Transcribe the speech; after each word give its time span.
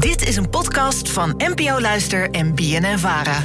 Dit 0.00 0.28
is 0.28 0.36
een 0.36 0.50
podcast 0.50 1.10
van 1.10 1.34
NPO 1.36 1.80
Luister 1.80 2.30
en 2.30 2.54
BNN 2.54 2.98
Vara. 2.98 3.42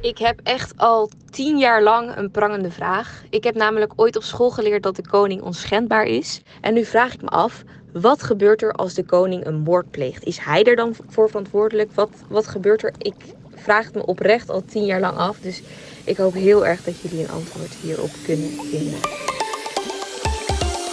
Ik 0.00 0.18
heb 0.18 0.40
echt 0.42 0.72
al 0.76 1.10
tien 1.30 1.58
jaar 1.58 1.82
lang 1.82 2.16
een 2.16 2.30
prangende 2.30 2.70
vraag. 2.70 3.22
Ik 3.30 3.44
heb 3.44 3.54
namelijk 3.54 3.92
ooit 3.96 4.16
op 4.16 4.22
school 4.22 4.50
geleerd 4.50 4.82
dat 4.82 4.96
de 4.96 5.08
koning 5.08 5.42
onschendbaar 5.42 6.04
is. 6.04 6.42
En 6.60 6.74
nu 6.74 6.84
vraag 6.84 7.14
ik 7.14 7.22
me 7.22 7.28
af, 7.28 7.62
wat 7.92 8.22
gebeurt 8.22 8.62
er 8.62 8.72
als 8.72 8.94
de 8.94 9.04
koning 9.04 9.46
een 9.46 9.60
moord 9.60 9.90
pleegt? 9.90 10.24
Is 10.24 10.38
hij 10.38 10.64
er 10.64 10.76
dan 10.76 10.96
voor 11.08 11.28
verantwoordelijk? 11.28 11.90
Wat, 11.94 12.10
wat 12.28 12.46
gebeurt 12.46 12.82
er? 12.82 12.92
Ik 12.98 13.14
vraag 13.54 13.84
het 13.84 13.94
me 13.94 14.06
oprecht 14.06 14.50
al 14.50 14.64
tien 14.64 14.84
jaar 14.84 15.00
lang 15.00 15.16
af. 15.16 15.38
Dus 15.38 15.62
ik 16.04 16.16
hoop 16.16 16.34
heel 16.34 16.66
erg 16.66 16.82
dat 16.82 17.00
jullie 17.00 17.24
een 17.24 17.30
antwoord 17.30 17.74
hierop 17.74 18.10
kunnen 18.24 18.50
vinden. 18.70 18.98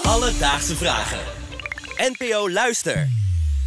Alledaagse 0.04 0.76
vragen. 0.76 1.20
NPO 1.98 2.50
Luister. 2.50 3.17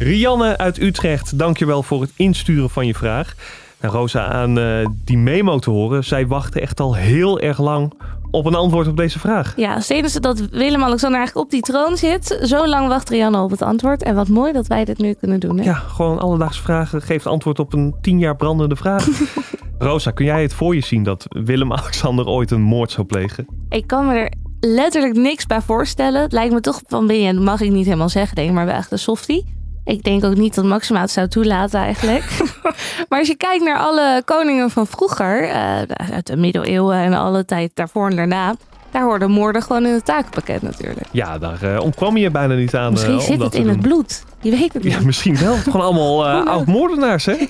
Rianne 0.03 0.57
uit 0.57 0.81
Utrecht, 0.81 1.37
dankjewel 1.37 1.83
voor 1.83 2.01
het 2.01 2.11
insturen 2.15 2.69
van 2.69 2.87
je 2.87 2.93
vraag. 2.93 3.35
Nou, 3.81 3.93
Rosa, 3.93 4.27
aan 4.27 4.59
eh, 4.59 4.87
die 5.05 5.17
memo 5.17 5.59
te 5.59 5.69
horen, 5.69 6.03
zij 6.03 6.27
wachten 6.27 6.61
echt 6.61 6.79
al 6.79 6.95
heel 6.95 7.39
erg 7.39 7.59
lang 7.59 7.93
op 8.31 8.45
een 8.45 8.55
antwoord 8.55 8.87
op 8.87 8.97
deze 8.97 9.19
vraag. 9.19 9.53
Ja, 9.55 9.79
sinds 9.79 10.13
dat 10.13 10.39
Willem-Alexander 10.39 11.19
eigenlijk 11.19 11.45
op 11.45 11.51
die 11.51 11.61
troon 11.61 11.97
zit, 11.97 12.39
zo 12.43 12.67
lang 12.67 12.87
wacht 12.87 13.09
Rianne 13.09 13.41
op 13.41 13.51
het 13.51 13.61
antwoord. 13.61 14.03
En 14.03 14.15
wat 14.15 14.27
mooi 14.27 14.53
dat 14.53 14.67
wij 14.67 14.85
dit 14.85 14.97
nu 14.97 15.13
kunnen 15.13 15.39
doen. 15.39 15.57
Hè? 15.57 15.63
Ja, 15.63 15.73
gewoon 15.73 16.19
alledaagse 16.19 16.61
vragen 16.61 17.01
geeft 17.01 17.25
antwoord 17.25 17.59
op 17.59 17.73
een 17.73 17.95
tien 18.01 18.19
jaar 18.19 18.35
brandende 18.35 18.75
vraag. 18.75 19.07
Rosa, 19.79 20.11
kun 20.11 20.25
jij 20.25 20.41
het 20.41 20.53
voor 20.53 20.75
je 20.75 20.81
zien 20.81 21.03
dat 21.03 21.25
Willem-Alexander 21.29 22.27
ooit 22.27 22.51
een 22.51 22.61
moord 22.61 22.91
zou 22.91 23.07
plegen? 23.07 23.47
Ik 23.69 23.87
kan 23.87 24.05
me 24.07 24.13
er 24.13 24.31
letterlijk 24.59 25.15
niks 25.15 25.45
bij 25.45 25.61
voorstellen. 25.61 26.21
Het 26.21 26.31
lijkt 26.31 26.53
me 26.53 26.59
toch 26.59 26.81
van 26.87 27.07
binnen, 27.07 27.35
dat 27.35 27.43
mag 27.43 27.61
ik 27.61 27.71
niet 27.71 27.85
helemaal 27.85 28.09
zeggen, 28.09 28.35
denk 28.35 28.49
ik, 28.49 28.53
maar 28.53 28.65
wel 28.65 28.75
echt 28.75 28.91
een 28.91 28.99
softie. 28.99 29.59
Ik 29.85 30.03
denk 30.03 30.23
ook 30.23 30.35
niet 30.35 30.55
dat 30.55 30.65
Maxima 30.65 31.01
het 31.01 31.11
zou 31.11 31.27
toelaten 31.27 31.79
eigenlijk. 31.79 32.23
maar 33.09 33.19
als 33.19 33.27
je 33.27 33.35
kijkt 33.35 33.63
naar 33.63 33.77
alle 33.77 34.21
koningen 34.25 34.69
van 34.69 34.87
vroeger, 34.87 35.43
uh, 35.43 35.81
uit 36.11 36.27
de 36.27 36.37
middeleeuwen 36.37 36.97
en 36.97 37.13
alle 37.13 37.45
tijd 37.45 37.71
daarvoor 37.73 38.09
en 38.09 38.15
daarna, 38.15 38.55
daar 38.91 39.03
hoorden 39.03 39.31
moorden 39.31 39.61
gewoon 39.61 39.85
in 39.85 39.93
het 39.93 40.05
takenpakket 40.05 40.61
natuurlijk. 40.61 41.07
Ja, 41.11 41.37
daar 41.37 41.63
uh, 41.63 41.79
ontkwam 41.79 42.17
je 42.17 42.31
bijna 42.31 42.53
niet 42.53 42.75
aan. 42.75 42.91
Misschien 42.91 43.13
uh, 43.13 43.19
zit 43.19 43.39
het 43.39 43.55
in 43.55 43.67
het 43.67 43.81
bloed. 43.81 44.23
Je 44.41 44.51
weet 44.51 44.73
het 44.73 44.83
niet. 44.83 44.93
Ja, 44.93 44.99
misschien 45.03 45.37
wel. 45.37 45.55
Gewoon 45.71 45.81
allemaal 45.81 46.27
uh, 46.27 46.45
oud-moordenaars, 46.45 47.25
hè? 47.25 47.33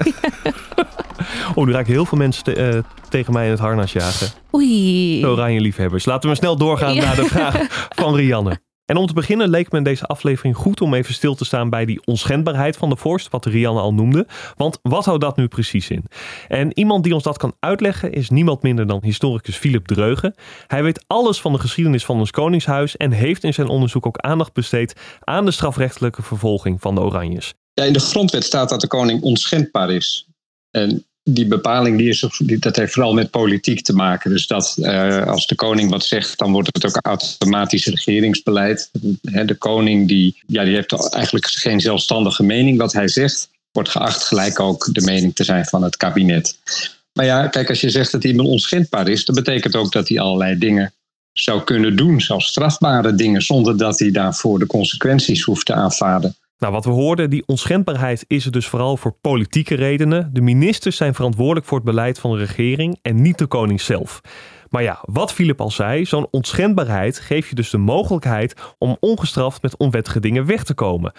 oh, 1.55 1.65
nu 1.65 1.71
raken 1.71 1.93
heel 1.93 2.05
veel 2.05 2.17
mensen 2.17 2.43
te, 2.43 2.83
tegen 3.09 3.33
mij 3.33 3.45
in 3.45 3.51
het 3.51 3.59
harnas 3.59 3.91
jagen. 3.91 4.27
Oei. 4.55 5.25
Oranje 5.25 5.59
liefhebbers. 5.59 6.05
Laten 6.05 6.29
we 6.29 6.35
snel 6.35 6.57
doorgaan 6.57 6.93
ja. 6.93 7.03
naar 7.03 7.15
de 7.15 7.25
vraag 7.25 7.87
van 7.89 8.15
Rianne. 8.15 8.59
En 8.91 8.97
om 8.97 9.05
te 9.05 9.13
beginnen 9.13 9.49
leek 9.49 9.71
me 9.71 9.77
in 9.77 9.83
deze 9.83 10.05
aflevering 10.05 10.55
goed 10.55 10.81
om 10.81 10.93
even 10.93 11.13
stil 11.13 11.35
te 11.35 11.45
staan 11.45 11.69
bij 11.69 11.85
die 11.85 12.05
onschendbaarheid 12.05 12.77
van 12.77 12.89
de 12.89 12.95
vorst, 12.95 13.29
wat 13.29 13.45
Rianne 13.45 13.79
al 13.79 13.93
noemde. 13.93 14.27
Want 14.55 14.79
wat 14.81 15.05
houdt 15.05 15.21
dat 15.21 15.37
nu 15.37 15.47
precies 15.47 15.89
in? 15.89 16.05
En 16.47 16.77
iemand 16.77 17.03
die 17.03 17.13
ons 17.13 17.23
dat 17.23 17.37
kan 17.37 17.55
uitleggen 17.59 18.11
is 18.11 18.29
niemand 18.29 18.61
minder 18.61 18.87
dan 18.87 18.99
historicus 19.03 19.55
Philip 19.55 19.85
Dreugen. 19.85 20.35
Hij 20.67 20.83
weet 20.83 21.03
alles 21.07 21.41
van 21.41 21.51
de 21.51 21.59
geschiedenis 21.59 22.05
van 22.05 22.19
ons 22.19 22.31
koningshuis 22.31 22.97
en 22.97 23.11
heeft 23.11 23.43
in 23.43 23.53
zijn 23.53 23.67
onderzoek 23.67 24.05
ook 24.05 24.17
aandacht 24.17 24.53
besteed 24.53 24.95
aan 25.19 25.45
de 25.45 25.51
strafrechtelijke 25.51 26.21
vervolging 26.21 26.81
van 26.81 26.95
de 26.95 27.01
Oranjes. 27.01 27.53
Ja, 27.73 27.83
in 27.83 27.93
de 27.93 27.99
grondwet 27.99 28.43
staat 28.43 28.69
dat 28.69 28.81
de 28.81 28.87
koning 28.87 29.21
onschendbaar 29.21 29.91
is. 29.91 30.27
En 30.71 31.05
die 31.23 31.47
bepaling 31.47 31.97
die 31.97 32.09
is, 32.09 32.27
dat 32.59 32.75
heeft 32.75 32.93
vooral 32.93 33.13
met 33.13 33.29
politiek 33.29 33.81
te 33.81 33.93
maken. 33.93 34.31
Dus 34.31 34.47
dat 34.47 34.75
uh, 34.79 35.27
als 35.27 35.47
de 35.47 35.55
koning 35.55 35.89
wat 35.89 36.05
zegt, 36.05 36.37
dan 36.37 36.51
wordt 36.51 36.69
het 36.71 36.85
ook 36.85 37.05
automatisch 37.05 37.85
regeringsbeleid. 37.85 38.89
de 39.21 39.55
koning 39.57 40.07
die, 40.07 40.41
ja, 40.47 40.63
die 40.63 40.75
heeft 40.75 41.13
eigenlijk 41.13 41.45
geen 41.45 41.79
zelfstandige 41.79 42.43
mening. 42.43 42.77
Wat 42.77 42.93
hij 42.93 43.07
zegt, 43.07 43.49
wordt 43.71 43.89
geacht 43.89 44.23
gelijk 44.23 44.59
ook 44.59 44.89
de 44.91 45.01
mening 45.01 45.35
te 45.35 45.43
zijn 45.43 45.65
van 45.65 45.83
het 45.83 45.97
kabinet. 45.97 46.57
Maar 47.13 47.25
ja, 47.25 47.47
kijk, 47.47 47.69
als 47.69 47.81
je 47.81 47.89
zegt 47.89 48.11
dat 48.11 48.23
iemand 48.23 48.47
onschendbaar 48.47 49.07
is, 49.07 49.25
dat 49.25 49.35
betekent 49.35 49.75
ook 49.75 49.91
dat 49.91 50.07
hij 50.07 50.19
allerlei 50.19 50.57
dingen 50.57 50.93
zou 51.33 51.63
kunnen 51.63 51.95
doen, 51.95 52.21
zelfs 52.21 52.47
strafbare 52.47 53.15
dingen, 53.15 53.41
zonder 53.41 53.77
dat 53.77 53.99
hij 53.99 54.11
daarvoor 54.11 54.59
de 54.59 54.65
consequenties 54.65 55.41
hoeft 55.41 55.65
te 55.65 55.73
aanvaarden. 55.73 56.35
Nou, 56.61 56.73
wat 56.73 56.85
we 56.85 56.91
hoorden, 56.91 57.29
die 57.29 57.43
onschendbaarheid 57.45 58.25
is 58.27 58.45
er 58.45 58.51
dus 58.51 58.67
vooral 58.67 58.97
voor 58.97 59.15
politieke 59.21 59.75
redenen. 59.75 60.29
De 60.33 60.41
ministers 60.41 60.97
zijn 60.97 61.13
verantwoordelijk 61.13 61.65
voor 61.65 61.77
het 61.77 61.85
beleid 61.85 62.19
van 62.19 62.31
de 62.31 62.37
regering 62.37 62.99
en 63.01 63.21
niet 63.21 63.37
de 63.37 63.45
koning 63.45 63.81
zelf. 63.81 64.21
Maar 64.69 64.83
ja, 64.83 64.99
wat 65.01 65.33
Philip 65.33 65.61
al 65.61 65.71
zei, 65.71 66.05
zo'n 66.05 66.27
onschendbaarheid 66.31 67.19
geeft 67.19 67.49
je 67.49 67.55
dus 67.55 67.69
de 67.69 67.77
mogelijkheid 67.77 68.53
om 68.77 68.97
ongestraft 68.99 69.61
met 69.61 69.77
onwettige 69.77 70.19
dingen 70.19 70.45
weg 70.45 70.63
te 70.63 70.73
komen. 70.73 71.11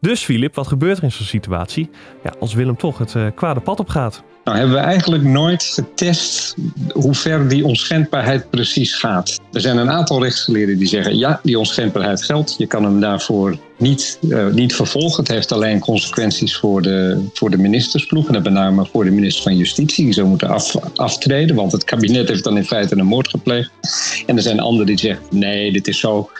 Dus 0.00 0.24
Philip, 0.24 0.54
wat 0.54 0.66
gebeurt 0.66 0.98
er 0.98 1.04
in 1.04 1.12
zo'n 1.12 1.26
situatie? 1.26 1.90
Ja, 2.24 2.32
als 2.40 2.54
Willem 2.54 2.76
toch 2.76 2.98
het 2.98 3.14
uh, 3.14 3.26
kwade 3.34 3.60
pad 3.60 3.80
op 3.80 3.88
gaat. 3.88 4.22
Nou 4.44 4.58
hebben 4.58 4.76
we 4.76 4.82
eigenlijk 4.82 5.22
nooit 5.22 5.62
getest 5.62 6.56
hoe 6.92 7.14
ver 7.14 7.48
die 7.48 7.64
onschendbaarheid 7.64 8.50
precies 8.50 8.94
gaat. 8.94 9.40
Er 9.52 9.60
zijn 9.60 9.76
een 9.76 9.90
aantal 9.90 10.22
rechtsgeleerden 10.22 10.78
die 10.78 10.88
zeggen 10.88 11.18
ja, 11.18 11.40
die 11.42 11.58
onschendbaarheid 11.58 12.22
geldt. 12.22 12.54
Je 12.58 12.66
kan 12.66 12.84
hem 12.84 13.00
daarvoor 13.00 13.58
niet, 13.78 14.18
uh, 14.20 14.46
niet 14.46 14.74
vervolgen. 14.74 15.22
Het 15.22 15.32
heeft 15.32 15.52
alleen 15.52 15.78
consequenties 15.78 16.56
voor 16.56 16.82
de, 16.82 17.28
voor 17.32 17.50
de 17.50 17.58
ministersploeg. 17.58 18.26
En 18.28 18.42
met 18.42 18.52
name 18.52 18.86
voor 18.86 19.04
de 19.04 19.10
minister 19.10 19.42
van 19.42 19.56
Justitie. 19.56 20.04
Die 20.04 20.14
zou 20.14 20.26
moeten 20.26 20.48
af, 20.48 20.76
aftreden, 20.96 21.56
want 21.56 21.72
het 21.72 21.84
kabinet 21.84 22.28
heeft 22.28 22.44
dan 22.44 22.56
in 22.56 22.64
feite 22.64 22.98
een 22.98 23.06
moord 23.06 23.28
gepleegd. 23.28 23.70
En 24.26 24.36
er 24.36 24.42
zijn 24.42 24.60
anderen 24.60 24.86
die 24.86 24.98
zeggen 24.98 25.24
nee, 25.30 25.72
dit 25.72 25.88
is 25.88 26.00
zo 26.00 26.30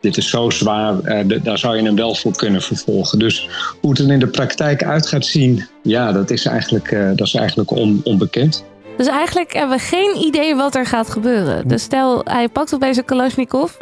dit 0.00 0.16
is 0.16 0.28
zo 0.28 0.50
zwaar, 0.50 1.24
uh, 1.24 1.38
daar 1.42 1.58
zou 1.58 1.76
je 1.76 1.82
hem 1.82 1.96
wel 1.96 2.14
voor 2.14 2.36
kunnen 2.36 2.62
vervolgen. 2.62 3.18
Dus 3.18 3.48
hoe 3.80 3.90
het 3.90 3.98
er 3.98 4.10
in 4.10 4.18
de 4.18 4.26
praktijk 4.26 4.84
uit 4.84 5.06
gaat 5.06 5.26
zien, 5.26 5.66
ja, 5.82 6.12
dat 6.12 6.30
is 6.30 6.44
eigenlijk, 6.44 6.90
uh, 6.90 7.10
dat 7.16 7.26
is 7.26 7.34
eigenlijk 7.34 7.70
on, 7.70 8.00
onbekend. 8.04 8.64
Dus 8.96 9.06
eigenlijk 9.06 9.52
hebben 9.52 9.76
we 9.76 9.82
geen 9.82 10.16
idee 10.16 10.54
wat 10.54 10.74
er 10.74 10.86
gaat 10.86 11.10
gebeuren. 11.10 11.68
Dus 11.68 11.82
stel, 11.82 12.20
hij 12.24 12.48
pakt 12.48 12.74
opeens 12.74 12.96
een 12.96 13.04
Kalashnikov. 13.04 13.72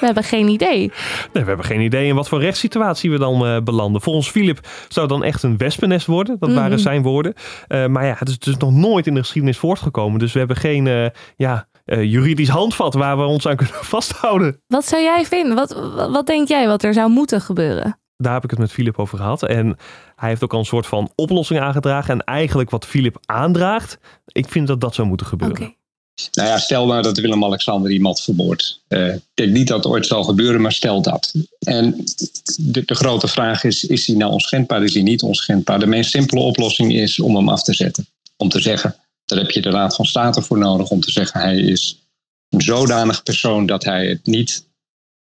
We 0.00 0.06
hebben 0.06 0.24
geen 0.24 0.48
idee. 0.48 0.78
Nee, 0.78 1.42
we 1.42 1.48
hebben 1.48 1.64
geen 1.64 1.80
idee 1.80 2.06
in 2.06 2.14
wat 2.14 2.28
voor 2.28 2.40
rechtssituatie 2.40 3.10
we 3.10 3.18
dan 3.18 3.46
uh, 3.46 3.60
belanden. 3.62 4.00
Volgens 4.00 4.30
Philip 4.30 4.58
zou 4.88 5.08
dan 5.08 5.24
echt 5.24 5.42
een 5.42 5.56
wespennest 5.56 6.06
worden. 6.06 6.36
Dat 6.38 6.48
mm 6.48 6.54
waren 6.54 6.78
zijn 6.78 7.02
woorden. 7.02 7.34
Uh, 7.68 7.86
maar 7.86 8.06
ja, 8.06 8.14
het 8.18 8.28
is 8.28 8.38
dus 8.38 8.56
nog 8.56 8.72
nooit 8.72 9.06
in 9.06 9.14
de 9.14 9.20
geschiedenis 9.20 9.58
voortgekomen. 9.58 10.18
Dus 10.18 10.32
we 10.32 10.38
hebben 10.38 10.56
geen 10.56 10.86
uh, 10.86 11.06
ja, 11.36 11.68
juridisch 11.84 12.48
handvat 12.48 12.94
waar 12.94 13.16
we 13.16 13.24
ons 13.24 13.48
aan 13.48 13.56
kunnen 13.56 13.84
vasthouden. 13.96 14.62
Wat 14.66 14.86
zou 14.86 15.02
jij 15.02 15.24
vinden? 15.24 15.54
Wat, 15.56 15.72
wat 16.10 16.26
denk 16.26 16.48
jij 16.48 16.66
wat 16.66 16.82
er 16.82 16.94
zou 16.94 17.10
moeten 17.10 17.40
gebeuren? 17.40 17.98
Daar 18.16 18.34
heb 18.34 18.44
ik 18.44 18.50
het 18.50 18.58
met 18.58 18.72
Filip 18.72 18.98
over 18.98 19.18
gehad. 19.18 19.42
En 19.42 19.76
hij 20.16 20.28
heeft 20.28 20.44
ook 20.44 20.52
al 20.52 20.58
een 20.58 20.64
soort 20.64 20.86
van 20.86 21.12
oplossing 21.14 21.60
aangedragen. 21.60 22.12
En 22.12 22.24
eigenlijk 22.24 22.70
wat 22.70 22.86
Filip 22.86 23.18
aandraagt, 23.26 23.98
ik 24.26 24.48
vind 24.48 24.66
dat 24.66 24.80
dat 24.80 24.94
zou 24.94 25.08
moeten 25.08 25.26
gebeuren. 25.26 25.56
Okay. 25.56 25.76
Nou 26.32 26.48
ja, 26.48 26.58
stel 26.58 26.86
nou 26.86 27.02
dat 27.02 27.18
Willem-Alexander 27.18 27.90
iemand 27.90 28.20
vermoordt. 28.20 28.82
Uh, 28.88 29.14
ik 29.14 29.22
denk 29.34 29.52
niet 29.52 29.68
dat 29.68 29.76
het 29.76 29.92
ooit 29.92 30.06
zal 30.06 30.24
gebeuren, 30.24 30.60
maar 30.60 30.72
stel 30.72 31.02
dat. 31.02 31.34
En 31.58 32.04
de, 32.56 32.84
de, 32.84 32.94
grote 32.94 33.28
vraag 33.28 33.64
is, 33.64 33.84
is 33.84 34.06
hij 34.06 34.16
nou 34.16 34.32
onschendbaar, 34.32 34.84
is 34.84 34.94
hij 34.94 35.02
niet 35.02 35.22
onschendbaar? 35.22 35.78
De 35.78 35.86
meest 35.86 36.10
simpele 36.10 36.40
oplossing 36.40 36.92
is 36.92 37.20
om 37.20 37.36
hem 37.36 37.48
af 37.48 37.62
te 37.62 37.74
zetten. 37.74 38.06
Om 38.36 38.48
te 38.48 38.60
zeggen, 38.60 38.96
daar 39.24 39.38
heb 39.38 39.50
je 39.50 39.60
de 39.60 39.70
Raad 39.70 39.94
van 39.94 40.04
State 40.04 40.42
voor 40.42 40.58
nodig 40.58 40.88
om 40.88 41.00
te 41.00 41.10
zeggen 41.10 41.40
hij 41.40 41.58
is 41.58 41.98
een 42.48 42.60
zodanig 42.60 43.22
persoon 43.22 43.66
dat 43.66 43.84
hij 43.84 44.08
het 44.08 44.26
niet 44.26 44.66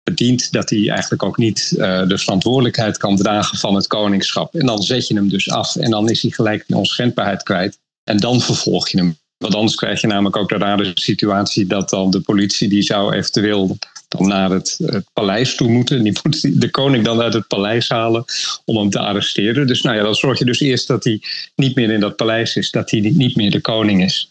verdient, 0.03 0.51
dat 0.51 0.69
hij 0.69 0.89
eigenlijk 0.89 1.23
ook 1.23 1.37
niet 1.37 1.73
uh, 1.77 2.07
de 2.07 2.17
verantwoordelijkheid 2.17 2.97
kan 2.97 3.15
dragen 3.15 3.57
van 3.57 3.75
het 3.75 3.87
koningschap. 3.87 4.55
En 4.55 4.65
dan 4.65 4.81
zet 4.81 5.07
je 5.07 5.13
hem 5.13 5.29
dus 5.29 5.49
af 5.49 5.75
en 5.75 5.91
dan 5.91 6.09
is 6.09 6.21
hij 6.21 6.31
gelijk 6.31 6.63
die 6.67 6.77
onschendbaarheid 6.77 7.43
kwijt. 7.43 7.79
En 8.03 8.17
dan 8.17 8.41
vervolg 8.41 8.89
je 8.89 8.97
hem. 8.97 9.17
Want 9.37 9.55
anders 9.55 9.75
krijg 9.75 10.01
je 10.01 10.07
namelijk 10.07 10.35
ook 10.35 10.49
de 10.49 10.57
rare 10.57 10.91
situatie 10.93 11.67
dat 11.67 11.89
dan 11.89 12.11
de 12.11 12.19
politie 12.19 12.69
die 12.69 12.81
zou 12.81 13.13
eventueel 13.13 13.77
naar 14.17 14.49
het, 14.49 14.79
paleis 15.13 15.55
toe 15.55 15.69
moeten. 15.69 16.03
Die 16.03 16.19
moet 16.23 16.61
de 16.61 16.69
koning 16.69 17.05
dan 17.05 17.21
uit 17.21 17.33
het 17.33 17.47
paleis 17.47 17.89
halen 17.89 18.25
om 18.65 18.77
hem 18.77 18.89
te 18.89 18.99
arresteren. 18.99 19.67
Dus 19.67 19.81
nou 19.81 19.97
ja, 19.97 20.03
dan 20.03 20.15
zorg 20.15 20.39
je 20.39 20.45
dus 20.45 20.59
eerst 20.59 20.87
dat 20.87 21.03
hij 21.03 21.21
niet 21.55 21.75
meer 21.75 21.91
in 21.91 21.99
dat 21.99 22.15
paleis 22.15 22.55
is, 22.55 22.71
dat 22.71 22.91
hij 22.91 22.99
niet 22.99 23.35
meer 23.35 23.51
de 23.51 23.61
koning 23.61 24.03
is. 24.03 24.29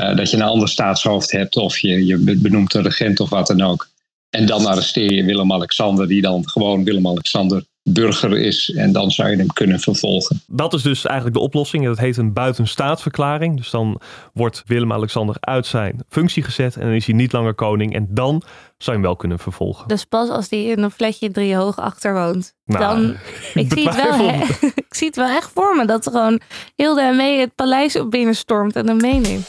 Uh, 0.00 0.16
dat 0.16 0.30
je 0.30 0.36
een 0.36 0.42
ander 0.42 0.68
staatshoofd 0.68 1.30
hebt 1.30 1.56
of 1.56 1.78
je, 1.78 2.06
je 2.06 2.16
benoemt 2.18 2.74
een 2.74 2.82
regent 2.82 3.20
of 3.20 3.28
wat 3.30 3.46
dan 3.46 3.62
ook. 3.62 3.88
En 4.30 4.46
dan 4.46 4.66
arresteer 4.66 5.12
je 5.12 5.24
Willem-Alexander, 5.24 6.08
die 6.08 6.22
dan 6.22 6.48
gewoon 6.48 6.84
Willem-Alexander 6.84 7.64
burger 7.92 8.38
is. 8.38 8.72
En 8.74 8.92
dan 8.92 9.10
zou 9.10 9.30
je 9.30 9.36
hem 9.36 9.52
kunnen 9.52 9.80
vervolgen. 9.80 10.42
Dat 10.46 10.74
is 10.74 10.82
dus 10.82 11.04
eigenlijk 11.04 11.36
de 11.36 11.42
oplossing. 11.42 11.84
Dat 11.84 11.98
heet 11.98 12.16
een 12.16 12.32
buitenstaatsverklaring. 12.32 13.56
Dus 13.56 13.70
dan 13.70 14.00
wordt 14.32 14.62
Willem-Alexander 14.66 15.36
uit 15.40 15.66
zijn 15.66 16.04
functie 16.08 16.42
gezet. 16.42 16.76
En 16.76 16.80
dan 16.80 16.92
is 16.92 17.06
hij 17.06 17.14
niet 17.14 17.32
langer 17.32 17.54
koning. 17.54 17.94
En 17.94 18.06
dan 18.10 18.42
zou 18.78 18.78
je 18.78 18.92
hem 18.92 19.02
wel 19.02 19.16
kunnen 19.16 19.38
vervolgen. 19.38 19.88
Dus 19.88 20.04
pas 20.04 20.28
als 20.28 20.50
hij 20.50 20.64
in 20.64 20.82
een 20.82 20.90
flatje 20.90 21.30
drie 21.30 21.56
hoog 21.56 21.78
achter 21.78 22.14
woont. 22.14 22.54
Nou, 22.64 22.84
dan, 22.84 23.10
ik, 23.64 23.72
zie 23.72 23.88
het 23.88 23.96
wel, 23.96 24.28
ik 24.88 24.94
zie 24.94 25.06
het 25.06 25.16
wel 25.16 25.28
echt 25.28 25.50
voor 25.54 25.76
me. 25.76 25.86
Dat 25.86 26.06
er 26.06 26.12
gewoon 26.12 26.40
Hilde 26.74 27.00
en 27.00 27.16
mee 27.16 27.40
het 27.40 27.54
paleis 27.54 27.96
op 27.96 28.10
binnen 28.10 28.34
stormt 28.34 28.76
en 28.76 28.86
hem 28.86 28.96
meeneemt. 28.96 29.46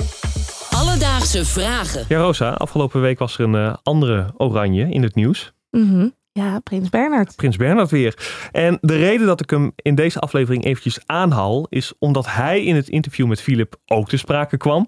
Alledaagse 0.97 1.45
vragen. 1.45 2.05
Ja, 2.07 2.19
Rosa, 2.19 2.49
afgelopen 2.49 3.01
week 3.01 3.19
was 3.19 3.37
er 3.37 3.43
een 3.43 3.53
uh, 3.53 3.75
andere 3.83 4.33
oranje 4.37 4.89
in 4.89 5.03
het 5.03 5.15
nieuws. 5.15 5.53
Mm 5.71 5.89
-hmm. 5.89 6.15
Ja, 6.31 6.59
Prins 6.59 6.89
Bernard. 6.89 7.35
Prins 7.35 7.55
Bernard 7.55 7.91
weer. 7.91 8.39
En 8.51 8.77
de 8.81 8.95
reden 8.95 9.27
dat 9.27 9.41
ik 9.41 9.49
hem 9.49 9.71
in 9.75 9.95
deze 9.95 10.19
aflevering 10.19 10.65
eventjes 10.65 10.99
aanhaal, 11.05 11.65
is 11.69 11.93
omdat 11.99 12.25
hij 12.27 12.63
in 12.63 12.75
het 12.75 12.89
interview 12.89 13.27
met 13.27 13.41
Philip 13.41 13.75
ook 13.85 14.09
te 14.09 14.17
sprake 14.17 14.57
kwam 14.57 14.87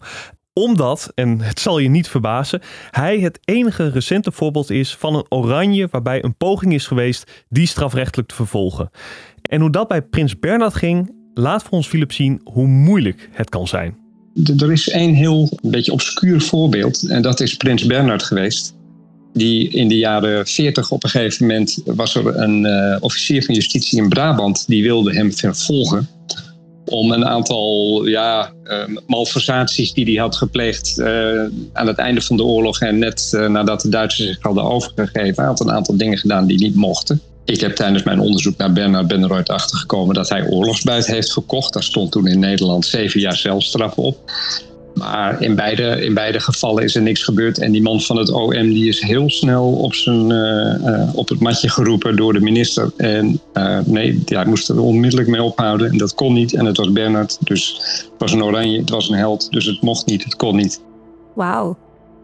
omdat, 0.53 1.11
en 1.15 1.41
het 1.41 1.59
zal 1.59 1.79
je 1.79 1.89
niet 1.89 2.07
verbazen, 2.07 2.61
hij 2.91 3.19
het 3.19 3.39
enige 3.44 3.89
recente 3.89 4.31
voorbeeld 4.31 4.69
is 4.69 4.95
van 4.95 5.15
een 5.15 5.25
oranje 5.29 5.88
waarbij 5.91 6.23
een 6.23 6.38
poging 6.38 6.73
is 6.73 6.88
geweest 6.88 7.45
die 7.50 7.67
strafrechtelijk 7.67 8.29
te 8.29 8.35
vervolgen. 8.35 8.89
En 9.50 9.61
hoe 9.61 9.69
dat 9.69 9.88
bij 9.88 10.01
Prins 10.01 10.39
Bernard 10.39 10.75
ging, 10.75 11.15
laat 11.33 11.63
voor 11.63 11.71
ons 11.71 11.88
Philip 11.88 12.11
zien 12.11 12.41
hoe 12.44 12.67
moeilijk 12.67 13.29
het 13.31 13.50
kan 13.50 13.67
zijn. 13.67 13.98
Er 14.57 14.71
is 14.71 14.89
één 14.89 15.13
heel 15.13 15.50
een 15.62 15.71
beetje 15.71 15.91
obscuur 15.91 16.41
voorbeeld 16.41 17.07
en 17.07 17.21
dat 17.21 17.39
is 17.39 17.56
Prins 17.56 17.86
Bernard 17.86 18.24
geweest. 18.24 18.74
Die 19.33 19.69
in 19.69 19.88
de 19.88 19.97
jaren 19.97 20.47
40 20.47 20.91
op 20.91 21.03
een 21.03 21.09
gegeven 21.09 21.47
moment 21.47 21.81
was 21.86 22.15
er 22.15 22.38
een 22.38 22.65
uh, 22.65 22.97
officier 23.00 23.44
van 23.44 23.56
justitie 23.56 24.01
in 24.01 24.09
Brabant 24.09 24.68
die 24.68 24.83
wilde 24.83 25.13
hem 25.13 25.33
vervolgen 25.33 26.07
om 26.86 27.12
een 27.12 27.25
aantal 27.25 28.06
ja, 28.06 28.51
uh, 28.63 28.97
malversaties 29.07 29.94
die 29.94 30.06
hij 30.06 30.15
had 30.15 30.36
gepleegd 30.36 30.95
uh, 30.97 31.44
aan 31.74 31.88
het 31.88 31.97
einde 31.97 32.21
van 32.21 32.38
de 32.38 32.44
oorlog 32.44 32.80
en 32.80 32.97
net 32.97 33.38
nadat 33.47 33.81
de 33.81 33.89
Duitsers 33.89 34.27
zich 34.27 34.38
hadden 34.42 34.63
overgegeven. 34.63 35.35
Hij 35.35 35.45
had 35.45 35.59
een 35.59 35.71
aantal 35.71 35.97
dingen 35.97 36.18
gedaan 36.18 36.47
die 36.47 36.59
niet 36.59 36.75
mochten. 36.75 37.21
Ik 37.49 37.59
heb 37.59 37.75
tijdens 37.75 38.03
mijn 38.03 38.19
onderzoek 38.19 38.57
naar 38.57 38.73
Bernard 38.73 39.07
Benneroyd 39.07 39.49
achtergekomen 39.49 40.15
dat 40.15 40.29
hij 40.29 40.47
oorlogsbuit 40.49 41.07
heeft 41.07 41.33
verkocht. 41.33 41.73
Daar 41.73 41.83
stond 41.83 42.11
toen 42.11 42.27
in 42.27 42.39
Nederland 42.39 42.85
zeven 42.85 43.19
jaar 43.19 43.35
celstraf 43.35 43.95
op. 43.95 44.31
Maar 44.93 45.41
in 45.41 45.55
beide, 45.55 46.05
in 46.05 46.13
beide 46.13 46.39
gevallen 46.39 46.83
is 46.83 46.95
er 46.95 47.01
niks 47.01 47.23
gebeurd. 47.23 47.57
En 47.57 47.71
die 47.71 47.81
man 47.81 48.01
van 48.01 48.17
het 48.17 48.31
OM 48.31 48.69
die 48.69 48.87
is 48.87 49.01
heel 49.01 49.29
snel 49.29 49.71
op, 49.71 49.93
zijn, 49.93 50.29
uh, 50.29 50.89
uh, 50.89 51.15
op 51.15 51.29
het 51.29 51.39
matje 51.39 51.69
geroepen 51.69 52.15
door 52.15 52.33
de 52.33 52.39
minister. 52.39 52.91
En 52.97 53.39
uh, 53.53 53.79
nee, 53.85 54.21
hij 54.25 54.45
moest 54.45 54.69
er 54.69 54.81
onmiddellijk 54.81 55.29
mee 55.29 55.43
ophouden. 55.43 55.91
En 55.91 55.97
dat 55.97 56.13
kon 56.13 56.33
niet. 56.33 56.53
En 56.53 56.65
het 56.65 56.77
was 56.77 56.91
Bernard. 56.91 57.37
Dus 57.39 57.77
het 58.01 58.13
was 58.17 58.31
een 58.31 58.43
oranje, 58.43 58.79
het 58.79 58.89
was 58.89 59.09
een 59.09 59.17
held. 59.17 59.51
Dus 59.51 59.65
het 59.65 59.81
mocht 59.81 60.05
niet, 60.05 60.23
het 60.23 60.35
kon 60.35 60.55
niet. 60.55 60.81
Wauw. 61.35 61.77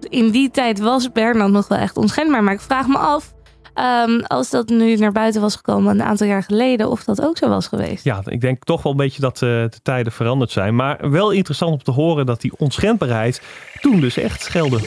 In 0.10 0.30
die 0.30 0.52
tijd 0.52 0.80
was 0.80 1.12
Bernard 1.12 1.52
nog 1.52 1.68
wel 1.68 1.78
echt 1.78 1.98
onschendbaar. 1.98 2.44
Maar 2.44 2.54
ik 2.54 2.62
vraag 2.62 2.88
me 2.88 2.98
af, 2.98 3.34
Um, 3.80 4.22
als 4.22 4.50
dat 4.50 4.70
nu 4.70 4.96
naar 4.96 5.12
buiten 5.12 5.42
was 5.42 5.56
gekomen 5.56 5.92
een 5.92 6.06
aantal 6.06 6.28
jaar 6.28 6.44
geleden, 6.44 6.90
of 6.90 7.04
dat 7.04 7.22
ook 7.22 7.38
zo 7.38 7.50
was 7.50 7.68
geweest. 7.68 8.04
Ja, 8.04 8.22
ik 8.26 8.42
denk 8.42 8.64
toch 8.64 8.84
wel 8.84 8.92
een 8.92 8.98
beetje 8.98 9.22
dat 9.22 9.42
uh, 9.42 9.50
de 9.50 9.80
tijden 9.84 10.12
veranderd 10.12 10.52
zijn. 10.52 10.76
Maar 10.76 11.12
wel 11.12 11.32
interessant 11.32 11.72
om 11.72 11.84
te 11.84 11.92
horen 11.92 12.26
dat 12.26 12.42
die 12.42 12.58
onschendbaarheid 12.58 13.42
toen 13.82 14.00
dus 14.00 14.18
echt 14.18 14.42
schelde. 14.42 14.80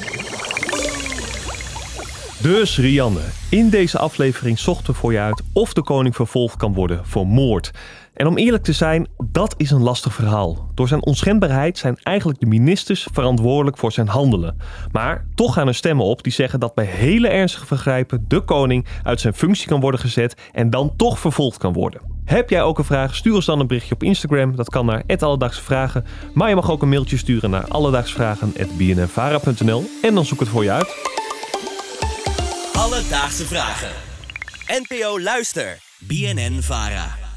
Dus 2.42 2.78
Rianne, 2.78 3.20
in 3.50 3.68
deze 3.70 3.98
aflevering 3.98 4.58
zochten 4.58 4.92
we 4.92 4.98
voor 4.98 5.12
je 5.12 5.18
uit 5.18 5.42
of 5.52 5.72
de 5.72 5.82
koning 5.82 6.14
vervolgd 6.14 6.56
kan 6.56 6.74
worden 6.74 7.00
voor 7.06 7.26
moord. 7.26 7.70
En 8.18 8.26
om 8.26 8.38
eerlijk 8.38 8.64
te 8.64 8.72
zijn, 8.72 9.08
dat 9.30 9.54
is 9.56 9.70
een 9.70 9.82
lastig 9.82 10.14
verhaal. 10.14 10.70
Door 10.74 10.88
zijn 10.88 11.04
onschendbaarheid 11.04 11.78
zijn 11.78 11.98
eigenlijk 12.02 12.40
de 12.40 12.46
ministers 12.46 13.08
verantwoordelijk 13.12 13.78
voor 13.78 13.92
zijn 13.92 14.08
handelen. 14.08 14.56
Maar 14.92 15.26
toch 15.34 15.54
gaan 15.54 15.68
er 15.68 15.74
stemmen 15.74 16.04
op 16.04 16.22
die 16.22 16.32
zeggen 16.32 16.60
dat 16.60 16.74
bij 16.74 16.84
hele 16.84 17.28
ernstige 17.28 17.66
vergrijpen 17.66 18.24
de 18.28 18.40
koning 18.40 18.86
uit 19.02 19.20
zijn 19.20 19.34
functie 19.34 19.68
kan 19.68 19.80
worden 19.80 20.00
gezet 20.00 20.34
en 20.52 20.70
dan 20.70 20.92
toch 20.96 21.18
vervolgd 21.18 21.58
kan 21.58 21.72
worden. 21.72 22.00
Heb 22.24 22.50
jij 22.50 22.62
ook 22.62 22.78
een 22.78 22.84
vraag? 22.84 23.14
Stuur 23.14 23.34
ons 23.34 23.44
dan 23.44 23.60
een 23.60 23.66
berichtje 23.66 23.94
op 23.94 24.02
Instagram. 24.02 24.56
Dat 24.56 24.70
kan 24.70 24.86
naar 24.86 25.02
Alledaagse 25.18 25.62
Vragen. 25.62 26.04
Maar 26.34 26.48
je 26.48 26.54
mag 26.54 26.70
ook 26.70 26.82
een 26.82 26.88
mailtje 26.88 27.16
sturen 27.16 27.50
naar 27.50 27.68
alledaagsvragen.bnnvara.nl 27.68 29.84
en 30.02 30.14
dan 30.14 30.24
zoek 30.24 30.40
het 30.40 30.48
voor 30.48 30.64
je 30.64 30.70
uit. 30.70 30.96
Alledaagse 32.72 33.46
Vragen. 33.46 33.90
NPO 34.66 35.20
Luister. 35.20 35.78
BNN 35.98 36.58
Vara. 36.62 37.27